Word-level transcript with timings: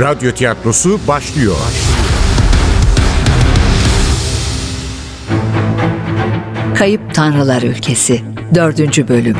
Radyo 0.00 0.32
tiyatrosu 0.32 1.00
başlıyor. 1.08 1.56
Kayıp 6.74 7.14
Tanrılar 7.14 7.62
Ülkesi 7.62 8.22
4. 8.54 9.08
Bölüm. 9.08 9.36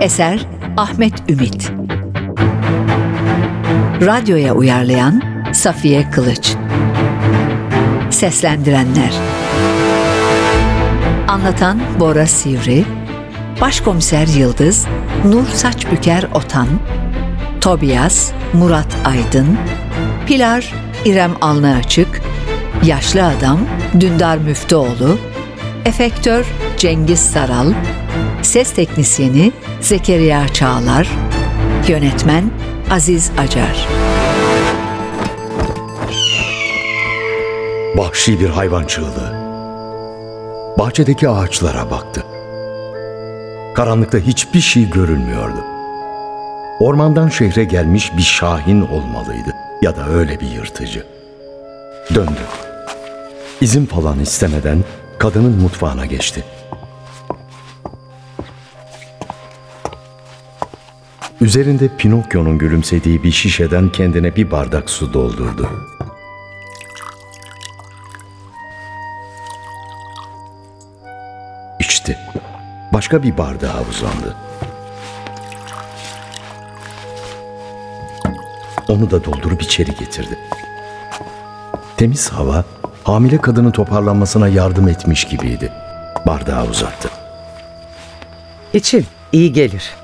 Eser 0.00 0.46
Ahmet 0.76 1.30
Ümit. 1.30 1.72
Radyoya 4.02 4.54
uyarlayan 4.54 5.22
Safiye 5.52 6.10
Kılıç. 6.10 6.54
Seslendirenler. 8.10 9.12
Anlatan 11.28 11.80
Bora 12.00 12.26
Sivri. 12.26 12.84
Başkomiser 13.60 14.26
Yıldız 14.26 14.86
Nur 15.24 15.46
Saçbüker 15.46 16.26
Otan 16.34 16.68
Tobias 17.64 18.32
Murat 18.52 18.96
Aydın 19.04 19.58
Pilar 20.26 20.74
İrem 21.04 21.32
Alnıaçık 21.40 22.22
Yaşlı 22.84 23.24
Adam 23.26 23.60
Dündar 24.00 24.38
Müftüoğlu 24.38 25.18
Efektör 25.84 26.46
Cengiz 26.76 27.20
Saral 27.20 27.72
Ses 28.42 28.72
Teknisyeni 28.74 29.52
Zekeriya 29.80 30.48
Çağlar 30.48 31.08
Yönetmen 31.88 32.50
Aziz 32.90 33.30
Acar 33.38 33.88
Vahşi 37.96 38.40
bir 38.40 38.48
hayvan 38.48 38.84
çığlığı. 38.84 39.34
Bahçedeki 40.78 41.28
ağaçlara 41.28 41.90
baktı. 41.90 42.24
Karanlıkta 43.74 44.18
hiçbir 44.18 44.60
şey 44.60 44.90
görünmüyordu. 44.90 45.73
Ormandan 46.84 47.28
şehre 47.28 47.64
gelmiş 47.64 48.12
bir 48.16 48.22
şahin 48.22 48.80
olmalıydı 48.80 49.54
ya 49.82 49.96
da 49.96 50.08
öyle 50.08 50.40
bir 50.40 50.46
yırtıcı. 50.46 51.06
Döndü. 52.14 52.40
İzin 53.60 53.86
falan 53.86 54.20
istemeden 54.20 54.84
kadının 55.18 55.62
mutfağına 55.62 56.06
geçti. 56.06 56.44
Üzerinde 61.40 61.88
Pinokyo'nun 61.98 62.58
gülümsediği 62.58 63.22
bir 63.22 63.32
şişeden 63.32 63.92
kendine 63.92 64.36
bir 64.36 64.50
bardak 64.50 64.90
su 64.90 65.12
doldurdu. 65.12 65.70
İçti. 71.80 72.18
Başka 72.92 73.22
bir 73.22 73.38
bardağa 73.38 73.82
uzandı. 73.90 74.36
Onu 78.94 79.10
da 79.10 79.24
doldurup 79.24 79.62
içeri 79.62 79.94
getirdi. 79.94 80.38
Temiz 81.96 82.28
hava 82.28 82.64
hamile 83.04 83.38
kadının 83.38 83.70
toparlanmasına 83.70 84.48
yardım 84.48 84.88
etmiş 84.88 85.24
gibiydi. 85.24 85.72
Bardağı 86.26 86.66
uzattı. 86.66 87.08
İçin 88.72 89.06
iyi 89.32 89.52
gelir. 89.52 89.94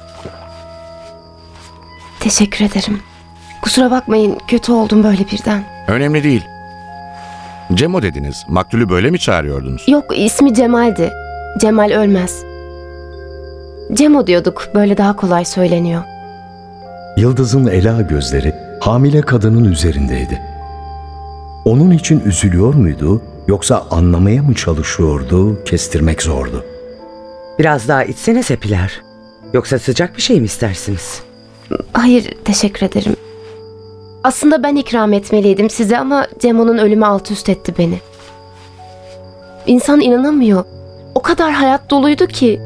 Teşekkür 2.20 2.64
ederim. 2.64 3.00
Kusura 3.62 3.90
bakmayın 3.90 4.38
kötü 4.48 4.72
oldum 4.72 5.04
böyle 5.04 5.26
birden. 5.32 5.64
Önemli 5.88 6.24
değil. 6.24 6.44
Cemo 7.74 8.02
dediniz. 8.02 8.44
Maktulü 8.48 8.88
böyle 8.88 9.10
mi 9.10 9.18
çağırıyordunuz? 9.18 9.88
Yok 9.88 10.04
ismi 10.18 10.54
Cemal'di. 10.54 11.12
Cemal 11.60 11.90
ölmez. 11.90 12.42
Cemo 13.92 14.26
diyorduk 14.26 14.68
böyle 14.74 14.96
daha 14.96 15.16
kolay 15.16 15.44
söyleniyor. 15.44 16.02
Yıldız'ın 17.16 17.66
ela 17.66 18.00
gözleri 18.02 18.54
hamile 18.80 19.20
kadının 19.20 19.64
üzerindeydi. 19.72 20.42
Onun 21.64 21.90
için 21.90 22.20
üzülüyor 22.20 22.74
muydu 22.74 23.22
yoksa 23.48 23.86
anlamaya 23.90 24.42
mı 24.42 24.54
çalışıyordu 24.54 25.64
kestirmek 25.64 26.22
zordu. 26.22 26.64
Biraz 27.58 27.88
daha 27.88 28.04
içsenize 28.04 28.56
Pilar. 28.56 29.02
Yoksa 29.52 29.78
sıcak 29.78 30.16
bir 30.16 30.22
şey 30.22 30.40
mi 30.40 30.44
istersiniz? 30.44 31.22
Hayır 31.92 32.34
teşekkür 32.44 32.86
ederim. 32.86 33.16
Aslında 34.24 34.62
ben 34.62 34.76
ikram 34.76 35.12
etmeliydim 35.12 35.70
size 35.70 35.98
ama 35.98 36.26
Cemo'nun 36.38 36.78
ölümü 36.78 37.06
alt 37.06 37.30
üst 37.30 37.48
etti 37.48 37.74
beni. 37.78 37.98
İnsan 39.66 40.00
inanamıyor. 40.00 40.64
O 41.14 41.22
kadar 41.22 41.52
hayat 41.52 41.90
doluydu 41.90 42.26
ki. 42.26 42.60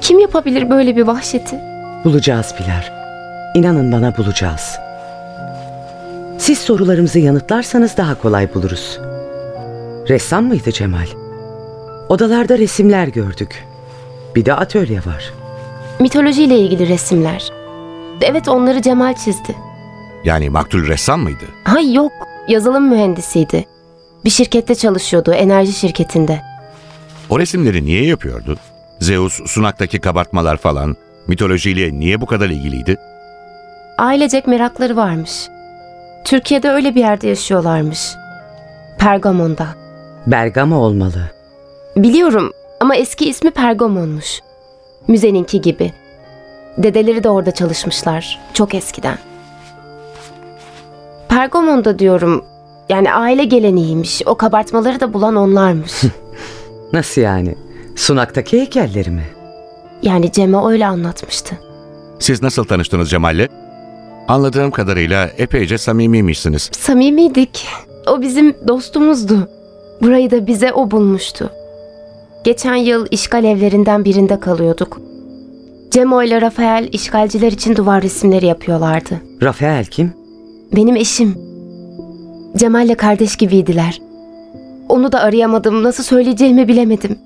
Kim 0.00 0.18
yapabilir 0.18 0.70
böyle 0.70 0.96
bir 0.96 1.02
vahşeti? 1.02 1.60
Bulacağız 2.04 2.54
Pilar. 2.56 2.92
İnanın 3.54 3.92
bana 3.92 4.16
bulacağız. 4.16 4.78
Siz 6.40 6.58
sorularımızı 6.58 7.18
yanıtlarsanız 7.18 7.96
daha 7.96 8.18
kolay 8.22 8.54
buluruz. 8.54 8.98
Ressam 10.08 10.44
mıydı 10.44 10.72
Cemal? 10.72 11.06
Odalarda 12.08 12.58
resimler 12.58 13.08
gördük. 13.08 13.64
Bir 14.34 14.44
de 14.44 14.54
atölye 14.54 14.98
var. 14.98 15.32
Mitolojiyle 16.00 16.58
ilgili 16.58 16.88
resimler. 16.88 17.48
Evet 18.22 18.48
onları 18.48 18.82
Cemal 18.82 19.14
çizdi. 19.14 19.56
Yani 20.24 20.50
maktul 20.50 20.86
ressam 20.86 21.20
mıydı? 21.20 21.44
Hay 21.64 21.94
yok, 21.94 22.12
yazılım 22.48 22.88
mühendisiydi. 22.88 23.64
Bir 24.24 24.30
şirkette 24.30 24.74
çalışıyordu, 24.74 25.32
enerji 25.32 25.72
şirketinde. 25.72 26.40
O 27.30 27.38
resimleri 27.38 27.84
niye 27.84 28.04
yapıyordu? 28.04 28.56
Zeus, 29.00 29.40
sunaktaki 29.46 30.00
kabartmalar 30.00 30.56
falan 30.56 30.96
mitolojiyle 31.26 31.92
niye 32.00 32.20
bu 32.20 32.26
kadar 32.26 32.48
ilgiliydi? 32.50 32.96
Ailecek 33.98 34.46
merakları 34.46 34.96
varmış. 34.96 35.48
Türkiye'de 36.24 36.70
öyle 36.70 36.94
bir 36.94 37.00
yerde 37.00 37.28
yaşıyorlarmış. 37.28 38.00
Pergamon'da. 38.98 39.66
Bergama 40.26 40.78
olmalı. 40.78 41.30
Biliyorum 41.96 42.52
ama 42.80 42.96
eski 42.96 43.28
ismi 43.28 43.50
Pergamon'muş. 43.50 44.40
Müzeninki 45.08 45.60
gibi. 45.60 45.92
Dedeleri 46.78 47.24
de 47.24 47.28
orada 47.28 47.50
çalışmışlar. 47.50 48.38
Çok 48.54 48.74
eskiden. 48.74 49.18
Pergamon'da 51.28 51.98
diyorum. 51.98 52.44
Yani 52.88 53.12
aile 53.12 53.44
geleneğiymiş. 53.44 54.22
O 54.26 54.34
kabartmaları 54.34 55.00
da 55.00 55.12
bulan 55.12 55.36
onlarmış. 55.36 55.92
Nasıl 56.92 57.20
yani? 57.20 57.54
Sunaktaki 57.96 58.58
heykelleri 58.58 59.10
mi? 59.10 59.24
yani 60.02 60.32
Cem'e 60.32 60.66
öyle 60.66 60.86
anlatmıştı. 60.86 61.58
Siz 62.18 62.42
nasıl 62.42 62.64
tanıştınız 62.64 63.10
Cemal'le? 63.10 63.48
Anladığım 64.30 64.70
kadarıyla 64.70 65.30
epeyce 65.38 65.78
samimiymişsiniz. 65.78 66.70
Samimiydik. 66.72 67.66
O 68.08 68.20
bizim 68.22 68.54
dostumuzdu. 68.68 69.48
Burayı 70.02 70.30
da 70.30 70.46
bize 70.46 70.72
o 70.72 70.90
bulmuştu. 70.90 71.50
Geçen 72.44 72.74
yıl 72.74 73.06
işgal 73.10 73.44
evlerinden 73.44 74.04
birinde 74.04 74.40
kalıyorduk. 74.40 75.00
Cemo 75.90 76.22
ile 76.22 76.40
Rafael 76.40 76.88
işgalciler 76.92 77.52
için 77.52 77.76
duvar 77.76 78.02
resimleri 78.02 78.46
yapıyorlardı. 78.46 79.20
Rafael 79.42 79.84
kim? 79.84 80.12
Benim 80.76 80.96
eşim. 80.96 81.38
Cemal'le 82.56 82.94
kardeş 82.94 83.36
gibiydiler. 83.36 84.00
Onu 84.88 85.12
da 85.12 85.20
arayamadım, 85.20 85.82
nasıl 85.82 86.02
söyleyeceğimi 86.02 86.68
bilemedim. 86.68 87.18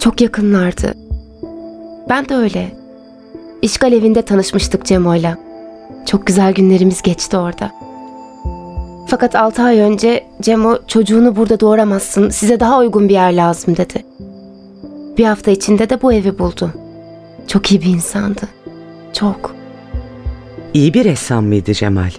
Çok 0.00 0.20
yakınlardı. 0.20 0.94
Ben 2.08 2.28
de 2.28 2.34
öyle. 2.34 2.72
İşgal 3.62 3.92
evinde 3.92 4.22
tanışmıştık 4.22 4.84
Cemo'yla. 4.84 5.47
Çok 6.06 6.26
güzel 6.26 6.52
günlerimiz 6.52 7.02
geçti 7.02 7.36
orada. 7.36 7.70
Fakat 9.06 9.34
6 9.34 9.62
ay 9.62 9.78
önce 9.78 10.26
Cemo 10.42 10.78
çocuğunu 10.86 11.36
burada 11.36 11.60
doğuramazsın, 11.60 12.30
size 12.30 12.60
daha 12.60 12.78
uygun 12.78 13.08
bir 13.08 13.14
yer 13.14 13.32
lazım 13.32 13.76
dedi. 13.76 14.04
Bir 15.18 15.24
hafta 15.24 15.50
içinde 15.50 15.90
de 15.90 16.02
bu 16.02 16.12
evi 16.12 16.38
buldu. 16.38 16.70
Çok 17.46 17.70
iyi 17.72 17.80
bir 17.80 17.86
insandı. 17.86 18.40
Çok. 19.12 19.54
İyi 20.74 20.94
bir 20.94 21.04
ressam 21.04 21.44
mıydı 21.46 21.74
Cemal? 21.74 22.10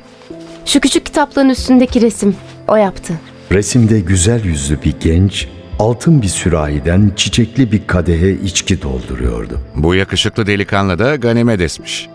Şu 0.65 0.79
küçük 0.79 1.05
kitaplığın 1.05 1.49
üstündeki 1.49 2.01
resim 2.01 2.35
o 2.67 2.75
yaptı. 2.75 3.13
Resimde 3.51 3.99
güzel 3.99 4.43
yüzlü 4.45 4.81
bir 4.83 4.95
genç 4.99 5.47
altın 5.79 6.21
bir 6.21 6.27
sürahiden 6.27 7.11
çiçekli 7.15 7.71
bir 7.71 7.87
kadehe 7.87 8.31
içki 8.31 8.81
dolduruyordu. 8.81 9.59
Bu 9.75 9.95
yakışıklı 9.95 10.47
delikanlı 10.47 10.99
da 10.99 11.15
Ganimedes'miş. 11.15 12.09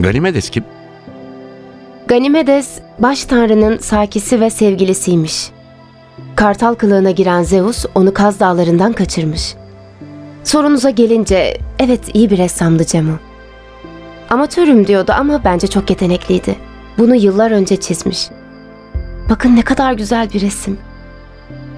Ganimedes 0.00 0.50
kim? 0.50 0.64
Ganimedes, 2.06 2.78
baş 2.98 3.24
tanrının 3.24 3.78
sakisi 3.78 4.40
ve 4.40 4.50
sevgilisiymiş. 4.50 5.50
Kartal 6.36 6.74
kılığına 6.74 7.10
giren 7.10 7.42
Zeus 7.42 7.84
onu 7.94 8.14
Kaz 8.14 8.40
Dağları'ndan 8.40 8.92
kaçırmış. 8.92 9.54
Sorunuza 10.44 10.90
gelince, 10.90 11.56
evet 11.78 12.00
iyi 12.14 12.30
bir 12.30 12.38
ressamdı 12.38 12.86
Cemo. 12.86 13.12
Amatörüm 14.30 14.86
diyordu 14.86 15.12
ama 15.18 15.44
bence 15.44 15.66
çok 15.66 15.90
yetenekliydi. 15.90 16.56
Bunu 16.98 17.14
yıllar 17.14 17.50
önce 17.50 17.76
çizmiş. 17.76 18.28
Bakın 19.30 19.56
ne 19.56 19.62
kadar 19.62 19.92
güzel 19.92 20.32
bir 20.32 20.40
resim. 20.40 20.78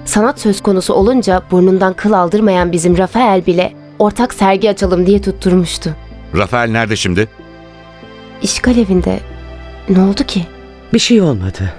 Sanat 0.05 0.39
söz 0.39 0.61
konusu 0.63 0.93
olunca 0.93 1.41
burnundan 1.51 1.93
kıl 1.93 2.13
aldırmayan 2.13 2.71
bizim 2.71 2.97
Rafael 2.97 3.45
bile 3.45 3.73
ortak 3.99 4.33
sergi 4.33 4.69
açalım 4.69 5.05
diye 5.05 5.21
tutturmuştu. 5.21 5.89
Rafael 6.37 6.69
nerede 6.69 6.95
şimdi? 6.95 7.27
İşgal 8.41 8.77
evinde 8.77 9.19
Ne 9.89 10.01
oldu 10.01 10.23
ki? 10.23 10.45
Bir 10.93 10.99
şey 10.99 11.21
olmadı. 11.21 11.73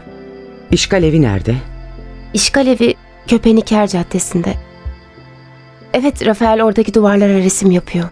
İşgal 0.70 1.02
evi 1.02 1.22
nerede? 1.22 1.56
İşgal 2.34 2.66
evi 2.66 2.94
Köpeniker 3.26 3.86
Caddesi'nde. 3.86 4.54
Evet, 5.94 6.26
Rafael 6.26 6.62
oradaki 6.62 6.94
duvarlara 6.94 7.34
resim 7.34 7.70
yapıyor. 7.70 8.08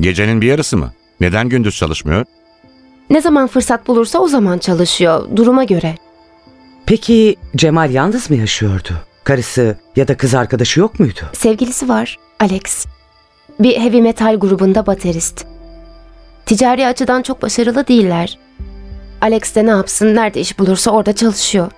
Gecenin 0.00 0.40
bir 0.40 0.46
yarısı 0.46 0.76
mı? 0.76 0.92
Neden 1.20 1.48
gündüz 1.48 1.76
çalışmıyor? 1.76 2.24
Ne 3.10 3.20
zaman 3.20 3.46
fırsat 3.46 3.86
bulursa 3.88 4.18
o 4.18 4.28
zaman 4.28 4.58
çalışıyor, 4.58 5.36
duruma 5.36 5.64
göre. 5.64 5.94
Peki 6.86 7.36
Cemal 7.56 7.90
yalnız 7.90 8.30
mı 8.30 8.36
yaşıyordu? 8.36 8.90
Karısı 9.24 9.78
ya 9.96 10.08
da 10.08 10.16
kız 10.16 10.34
arkadaşı 10.34 10.80
yok 10.80 11.00
muydu? 11.00 11.20
Sevgilisi 11.32 11.88
var, 11.88 12.18
Alex. 12.40 12.86
Bir 13.60 13.76
heavy 13.80 14.00
metal 14.00 14.36
grubunda 14.36 14.86
baterist. 14.86 15.46
Ticari 16.46 16.86
açıdan 16.86 17.22
çok 17.22 17.42
başarılı 17.42 17.86
değiller. 17.86 18.38
Alex 19.20 19.54
de 19.54 19.66
ne 19.66 19.70
yapsın, 19.70 20.14
nerede 20.14 20.40
iş 20.40 20.58
bulursa 20.58 20.90
orada 20.90 21.12
çalışıyor. 21.12 21.70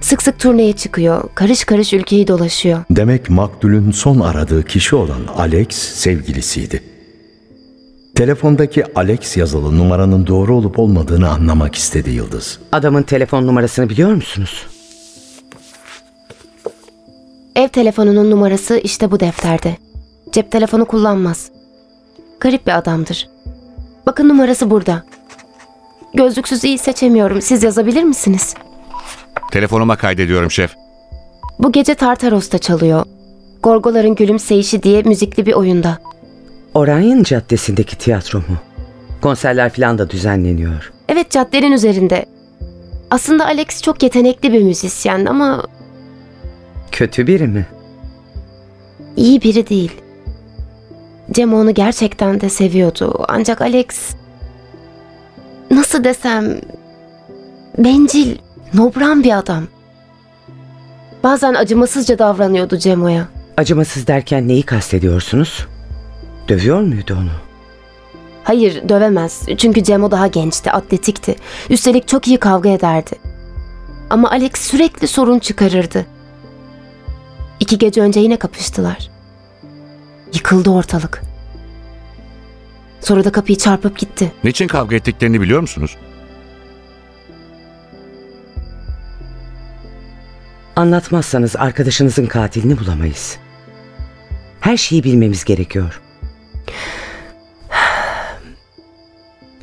Sık 0.00 0.22
sık 0.22 0.38
turneye 0.38 0.72
çıkıyor, 0.72 1.24
karış 1.34 1.64
karış 1.64 1.92
ülkeyi 1.92 2.28
dolaşıyor. 2.28 2.84
Demek 2.90 3.30
maktulün 3.30 3.90
son 3.90 4.20
aradığı 4.20 4.64
kişi 4.64 4.96
olan 4.96 5.20
Alex 5.36 5.68
sevgilisiydi. 5.74 6.82
Telefondaki 8.14 8.84
Alex 8.98 9.36
yazılı 9.36 9.78
numaranın 9.78 10.26
doğru 10.26 10.56
olup 10.56 10.78
olmadığını 10.78 11.28
anlamak 11.28 11.74
istedi 11.74 12.10
Yıldız. 12.10 12.58
Adamın 12.72 13.02
telefon 13.02 13.46
numarasını 13.46 13.90
biliyor 13.90 14.14
musunuz? 14.14 14.66
Ev 17.56 17.68
telefonunun 17.68 18.30
numarası 18.30 18.78
işte 18.78 19.10
bu 19.10 19.20
defterde. 19.20 19.76
Cep 20.32 20.50
telefonu 20.52 20.84
kullanmaz. 20.84 21.50
Garip 22.40 22.66
bir 22.66 22.78
adamdır. 22.78 23.28
Bakın 24.06 24.28
numarası 24.28 24.70
burada. 24.70 25.02
Gözlüksüz 26.14 26.64
iyi 26.64 26.78
seçemiyorum. 26.78 27.42
Siz 27.42 27.62
yazabilir 27.62 28.02
misiniz? 28.02 28.54
Telefonuma 29.52 29.96
kaydediyorum 29.96 30.50
şef. 30.50 30.74
Bu 31.58 31.72
gece 31.72 31.94
Tartaros'ta 31.94 32.58
çalıyor. 32.58 33.04
Gorgoların 33.62 34.14
Gülümseyişi 34.14 34.82
diye 34.82 35.02
müzikli 35.02 35.46
bir 35.46 35.52
oyunda. 35.52 35.98
Orion 36.74 37.22
Caddesi'ndeki 37.22 37.98
tiyatro 37.98 38.38
mu? 38.38 38.44
Konserler 39.22 39.70
falan 39.72 39.98
da 39.98 40.10
düzenleniyor. 40.10 40.92
Evet 41.08 41.30
caddenin 41.30 41.72
üzerinde. 41.72 42.26
Aslında 43.10 43.44
Alex 43.46 43.82
çok 43.82 44.02
yetenekli 44.02 44.52
bir 44.52 44.62
müzisyen 44.62 45.24
ama 45.24 45.62
Kötü 46.92 47.26
biri 47.26 47.46
mi? 47.46 47.66
iyi 49.16 49.42
biri 49.42 49.68
değil. 49.68 49.92
Cem 51.32 51.54
onu 51.54 51.74
gerçekten 51.74 52.40
de 52.40 52.48
seviyordu. 52.48 53.24
Ancak 53.28 53.60
Alex... 53.60 54.14
Nasıl 55.70 56.04
desem... 56.04 56.60
Bencil, 57.78 58.36
nobran 58.74 59.24
bir 59.24 59.38
adam. 59.38 59.64
Bazen 61.22 61.54
acımasızca 61.54 62.18
davranıyordu 62.18 62.76
Cemo'ya. 62.76 63.28
Acımasız 63.56 64.06
derken 64.06 64.48
neyi 64.48 64.62
kastediyorsunuz? 64.62 65.66
Dövüyor 66.48 66.80
muydu 66.80 67.14
onu? 67.20 67.30
Hayır 68.44 68.88
dövemez 68.88 69.42
çünkü 69.56 69.84
Cemo 69.84 70.10
daha 70.10 70.26
gençti, 70.26 70.70
atletikti. 70.72 71.36
Üstelik 71.70 72.08
çok 72.08 72.28
iyi 72.28 72.38
kavga 72.38 72.68
ederdi. 72.68 73.10
Ama 74.10 74.30
Alex 74.30 74.52
sürekli 74.56 75.06
sorun 75.08 75.38
çıkarırdı. 75.38 76.06
İki 77.60 77.78
gece 77.78 78.00
önce 78.00 78.20
yine 78.20 78.36
kapıştılar. 78.36 79.10
Yıkıldı 80.34 80.70
ortalık. 80.70 81.22
Sonra 83.00 83.24
da 83.24 83.32
kapıyı 83.32 83.58
çarpıp 83.58 83.98
gitti. 83.98 84.32
Niçin 84.44 84.66
kavga 84.66 84.96
ettiklerini 84.96 85.40
biliyor 85.40 85.60
musunuz? 85.60 85.96
Anlatmazsanız 90.76 91.56
arkadaşınızın 91.56 92.26
katilini 92.26 92.78
bulamayız. 92.78 93.38
Her 94.60 94.76
şeyi 94.76 95.04
bilmemiz 95.04 95.44
gerekiyor. 95.44 96.00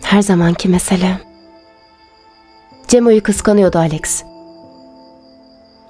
Her 0.01 0.21
zamanki 0.21 0.69
mesele. 0.69 1.19
Cemo'yu 2.87 3.23
kıskanıyordu 3.23 3.77
Alex. 3.77 4.23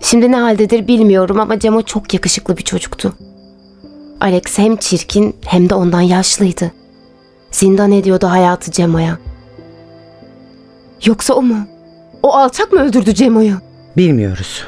Şimdi 0.01 0.31
ne 0.31 0.37
haldedir 0.37 0.87
bilmiyorum 0.87 1.39
ama 1.39 1.59
Cemo 1.59 1.81
çok 1.81 2.13
yakışıklı 2.13 2.57
bir 2.57 2.63
çocuktu. 2.63 3.13
Alex 4.21 4.57
hem 4.57 4.75
çirkin 4.75 5.35
hem 5.45 5.69
de 5.69 5.75
ondan 5.75 6.01
yaşlıydı. 6.01 6.71
Zindan 7.51 7.91
ediyordu 7.91 8.27
hayatı 8.27 8.71
Cemo'ya. 8.71 9.17
Yoksa 11.05 11.33
o 11.33 11.41
mu? 11.41 11.67
O 12.23 12.33
alçak 12.33 12.71
mı 12.73 12.79
öldürdü 12.79 13.13
Cemo'yu? 13.13 13.55
Bilmiyoruz. 13.97 14.63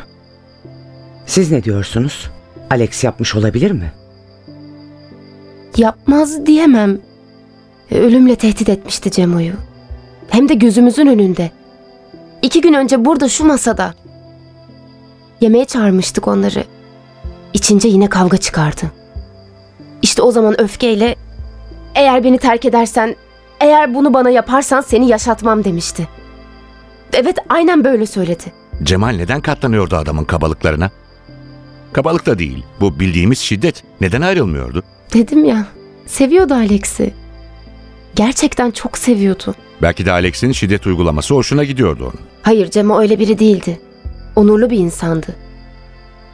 Siz 1.25 1.51
ne 1.51 1.63
diyorsunuz? 1.63 2.29
Alex 2.69 3.03
yapmış 3.03 3.35
olabilir 3.35 3.71
mi? 3.71 3.91
Yapmaz 5.77 6.45
diyemem. 6.45 6.99
Ölümle 7.91 8.35
tehdit 8.35 8.69
etmişti 8.69 9.11
Cemo'yu. 9.11 9.53
Hem 10.29 10.49
de 10.49 10.53
gözümüzün 10.53 11.07
önünde. 11.07 11.51
İki 12.41 12.61
gün 12.61 12.73
önce 12.73 13.05
burada 13.05 13.29
şu 13.29 13.45
masada. 13.45 13.93
Yemeğe 15.41 15.65
çağırmıştık 15.65 16.27
onları. 16.27 16.63
İçince 17.53 17.87
yine 17.87 18.09
kavga 18.09 18.37
çıkardı. 18.37 18.91
İşte 20.03 20.21
o 20.21 20.31
zaman 20.31 20.61
öfkeyle 20.61 21.15
eğer 21.95 22.23
beni 22.23 22.37
terk 22.37 22.65
edersen, 22.65 23.15
eğer 23.59 23.93
bunu 23.93 24.13
bana 24.13 24.29
yaparsan 24.29 24.81
seni 24.81 25.07
yaşatmam 25.07 25.63
demişti. 25.63 26.07
Evet 27.13 27.37
aynen 27.49 27.83
böyle 27.83 28.05
söyledi. 28.05 28.43
Cemal 28.83 29.09
neden 29.15 29.41
katlanıyordu 29.41 29.95
adamın 29.95 30.23
kabalıklarına? 30.25 30.91
Kabalık 31.93 32.25
da 32.25 32.39
değil. 32.39 32.63
Bu 32.81 32.99
bildiğimiz 32.99 33.39
şiddet. 33.39 33.83
Neden 34.01 34.21
ayrılmıyordu? 34.21 34.83
Dedim 35.13 35.45
ya, 35.45 35.65
seviyordu 36.05 36.53
Alex'i. 36.53 37.13
Gerçekten 38.15 38.71
çok 38.71 38.97
seviyordu. 38.97 39.55
Belki 39.81 40.05
de 40.05 40.11
Alex'in 40.11 40.51
şiddet 40.51 40.87
uygulaması 40.87 41.33
hoşuna 41.33 41.63
gidiyordu 41.63 42.03
onun. 42.03 42.25
Hayır 42.41 42.71
Cemo 42.71 42.99
öyle 42.99 43.19
biri 43.19 43.39
değildi. 43.39 43.79
Onurlu 44.35 44.69
bir 44.69 44.77
insandı. 44.77 45.27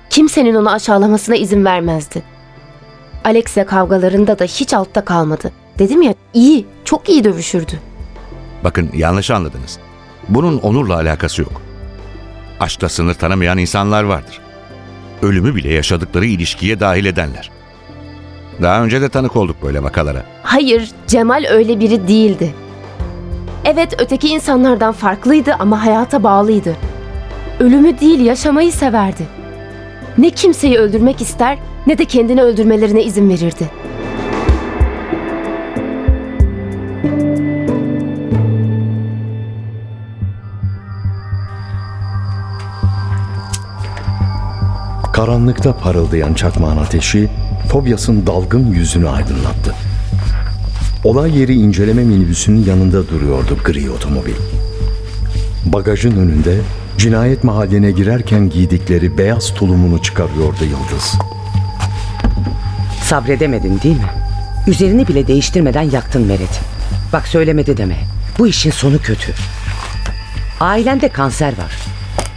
Kimsenin 0.10 0.56
onu 0.56 0.72
aşağılamasına 0.72 1.36
izin 1.36 1.66
vermezdi. 1.66 2.24
Alex'le 3.24 3.66
kavgalarında 3.68 4.40
da 4.40 4.44
hiç 4.44 4.74
altta 4.74 5.06
kalmadı. 5.06 5.52
Dedim 5.80 6.02
ya 6.02 6.14
iyi, 6.34 6.66
çok 6.86 7.10
iyi 7.10 7.24
dövüşürdü. 7.24 7.80
Bakın 8.64 8.90
yanlış 8.94 9.32
anladınız. 9.32 9.80
Bunun 10.30 10.58
onurla 10.58 10.96
alakası 10.96 11.42
yok. 11.42 11.62
Aşkta 12.60 12.90
sınır 12.90 13.14
tanımayan 13.14 13.58
insanlar 13.58 14.04
vardır. 14.04 14.40
Ölümü 15.22 15.56
bile 15.56 15.74
yaşadıkları 15.74 16.26
ilişkiye 16.26 16.80
dahil 16.80 17.06
edenler. 17.06 17.52
Daha 18.62 18.84
önce 18.84 19.02
de 19.02 19.10
tanık 19.10 19.36
olduk 19.36 19.56
böyle 19.64 19.84
vakalara. 19.84 20.24
Hayır, 20.44 20.92
Cemal 21.08 21.46
öyle 21.50 21.80
biri 21.80 22.08
değildi. 22.08 22.54
Evet, 23.66 23.96
öteki 24.00 24.28
insanlardan 24.28 24.92
farklıydı 24.92 25.54
ama 25.60 25.86
hayata 25.86 26.24
bağlıydı. 26.24 26.76
Ölümü 27.60 28.00
değil, 28.00 28.20
yaşamayı 28.20 28.72
severdi. 28.72 29.28
Ne 30.18 30.30
kimseyi 30.30 30.78
öldürmek 30.78 31.22
ister, 31.22 31.58
ne 31.88 31.98
de 31.98 32.06
kendini 32.06 32.42
öldürmelerine 32.42 33.04
izin 33.04 33.30
verirdi. 33.30 33.70
Karanlıkta 45.14 45.78
parıldayan 45.78 46.34
çakmağın 46.34 46.78
ateşi 46.78 47.30
Tobias'ın 47.72 48.28
dalgın 48.28 48.72
yüzünü 48.72 49.10
aydınlattı. 49.10 49.76
Olay 51.04 51.40
yeri 51.40 51.54
inceleme 51.54 52.04
minibüsünün 52.04 52.66
yanında 52.66 53.08
duruyordu 53.08 53.58
gri 53.66 53.90
otomobil. 53.90 54.34
Bagajın 55.66 56.12
önünde 56.12 56.58
cinayet 57.00 57.44
mahalline 57.44 57.92
girerken 57.92 58.50
giydikleri 58.50 59.18
beyaz 59.18 59.54
tulumunu 59.54 60.02
çıkarıyordu 60.02 60.64
Yıldız. 60.64 61.14
Sabredemedin 63.04 63.82
değil 63.82 63.96
mi? 63.98 64.10
Üzerini 64.68 65.08
bile 65.08 65.28
değiştirmeden 65.28 65.82
yaktın 65.82 66.22
Meret. 66.28 66.60
Bak 67.14 67.28
söylemedi 67.28 67.78
deme. 67.78 67.98
Bu 68.40 68.48
işin 68.48 68.72
sonu 68.72 69.00
kötü. 69.02 69.34
Ailende 70.60 71.10
kanser 71.10 71.48
var. 71.58 71.78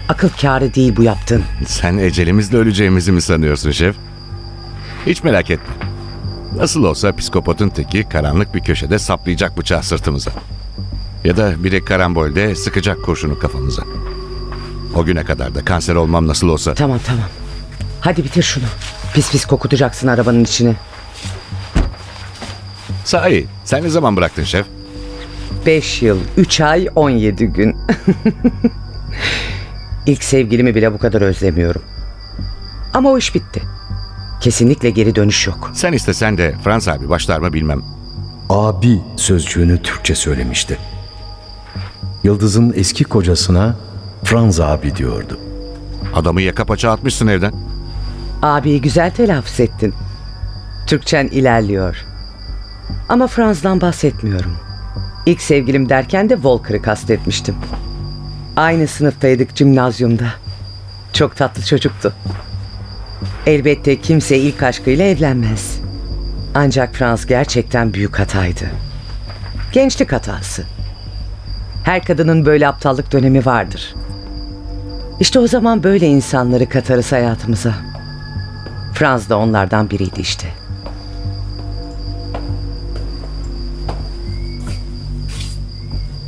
Akıl 0.09 0.29
kârı 0.41 0.75
değil 0.75 0.97
bu 0.97 1.03
yaptığın. 1.03 1.43
Sen 1.67 1.99
ecelimizle 1.99 2.57
öleceğimizi 2.57 3.13
mi 3.13 3.23
sanıyorsun 3.23 3.71
şef? 3.71 3.97
Hiç 5.07 5.25
merak 5.25 5.51
etme. 5.51 5.75
Nasıl 6.57 6.85
olsa 6.85 7.17
psikopatın 7.17 7.69
teki 7.69 8.09
karanlık 8.09 8.55
bir 8.55 8.61
köşede 8.61 8.99
saplayacak 8.99 9.59
bıçağı 9.59 9.83
sırtımıza. 9.83 10.31
Ya 11.25 11.37
da 11.37 11.65
biri 11.65 11.85
karambolde 11.85 12.55
sıkacak 12.55 13.05
kurşunu 13.05 13.39
kafamıza. 13.39 13.83
O 14.95 15.05
güne 15.05 15.25
kadar 15.25 15.55
da 15.55 15.65
kanser 15.65 15.95
olmam 15.95 16.29
nasıl 16.29 16.49
olsa 16.49 16.75
Tamam 16.75 16.99
tamam. 17.07 17.25
Hadi 18.01 18.25
bitir 18.25 18.43
şunu. 18.43 18.65
Pis 19.15 19.31
pis 19.31 19.47
kokutacaksın 19.47 20.09
arabanın 20.09 20.45
içine. 20.45 20.75
Sahi 23.05 23.47
sen 23.65 23.85
ne 23.85 23.89
zaman 23.89 24.17
bıraktın 24.17 24.45
şef? 24.45 24.67
5 25.67 26.03
yıl, 26.03 26.19
3 26.37 26.61
ay, 26.61 26.89
17 26.95 27.47
gün. 27.47 27.77
İlk 30.07 30.25
sevgilimi 30.25 30.75
bile 30.75 30.93
bu 30.93 30.99
kadar 30.99 31.23
özlemiyorum. 31.23 31.83
Ama 32.95 33.11
o 33.11 33.19
iş 33.19 33.35
bitti. 33.35 33.63
Kesinlikle 34.41 34.91
geri 34.91 35.15
dönüş 35.15 35.47
yok. 35.47 35.71
Sen 35.75 35.93
istesen 35.93 36.39
de 36.39 36.55
Frans 36.65 36.89
abi 36.89 37.09
başlar 37.09 37.39
mı 37.39 37.53
bilmem. 37.53 37.83
Abi 38.49 39.01
sözcüğünü 39.17 39.83
Türkçe 39.83 40.15
söylemişti. 40.15 40.79
Yıldız'ın 42.25 42.73
eski 42.77 43.05
kocasına 43.05 43.77
Franz 44.25 44.61
abi 44.61 44.97
diyordu. 44.97 45.39
Adamı 46.15 46.43
yaka 46.43 46.65
paça 46.65 46.91
atmışsın 46.91 47.27
evden. 47.27 47.53
Abiyi 48.43 48.81
güzel 48.81 49.11
telaffuz 49.11 49.61
ettin. 49.61 49.95
Türkçen 50.87 51.27
ilerliyor. 51.27 52.05
Ama 53.09 53.27
Franz'dan 53.27 53.81
bahsetmiyorum. 53.81 54.57
İlk 55.27 55.41
sevgilim 55.41 55.89
derken 55.89 56.29
de 56.29 56.37
Volker'ı 56.43 56.83
kastetmiştim. 56.83 57.55
Aynı 58.57 58.87
sınıftaydık 58.89 59.55
cimnazyumda. 59.55 60.25
Çok 61.13 61.37
tatlı 61.37 61.63
çocuktu. 61.65 62.13
Elbette 63.47 64.01
kimse 64.01 64.39
ilk 64.39 64.63
aşkıyla 64.63 65.05
evlenmez. 65.05 65.81
Ancak 66.55 66.95
Franz 66.95 67.27
gerçekten 67.27 67.95
büyük 67.95 68.19
hataydı. 68.19 68.65
Gençlik 69.73 70.13
hatası. 70.13 70.65
Her 71.85 72.05
kadının 72.05 72.47
böyle 72.47 72.69
aptallık 72.69 73.13
dönemi 73.13 73.47
vardır. 73.47 73.95
İşte 75.23 75.39
o 75.39 75.47
zaman 75.47 75.83
böyle 75.83 76.07
insanları 76.07 76.69
katarız 76.69 77.13
hayatımıza. 77.13 77.75
Franz 78.95 79.29
da 79.29 79.39
onlardan 79.39 79.91
biriydi 79.91 80.21
işte. 80.21 80.49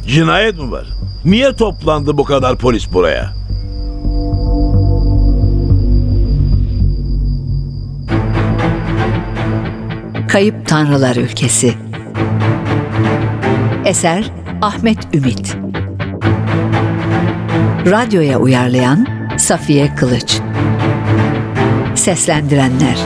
Cinayet 0.06 0.58
mi 0.58 0.70
var? 0.70 0.86
Niye 1.24 1.56
toplandı 1.56 2.18
bu 2.18 2.24
kadar 2.24 2.58
polis 2.58 2.92
buraya? 2.92 3.32
Kayıp 10.28 10.66
Tanrılar 10.66 11.16
Ülkesi 11.16 11.74
Eser 13.84 14.32
Ahmet 14.62 15.14
Ümit 15.14 15.63
Radyoya 17.86 18.38
uyarlayan 18.38 19.06
Safiye 19.38 19.94
Kılıç. 19.94 20.40
Seslendirenler. 21.94 22.96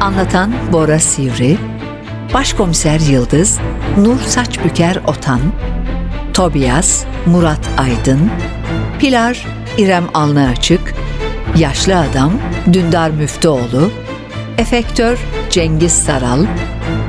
Anlatan 0.00 0.52
Bora 0.72 0.98
Sivri. 0.98 1.58
Başkomiser 2.34 3.00
Yıldız 3.00 3.58
Nur 3.98 4.18
Saçbüker 4.18 4.96
Otan. 5.06 5.40
Tobias 6.34 7.04
Murat 7.26 7.68
Aydın. 7.78 8.30
Pilar 8.98 9.46
İrem 9.78 10.04
Alnı 10.14 10.48
Açık 10.48 10.94
Yaşlı 11.56 11.98
Adam 11.98 12.32
Dündar 12.72 13.10
Müftüoğlu. 13.10 13.90
Efektör 14.58 15.18
Cengiz 15.50 15.92
Saral. 15.92 16.46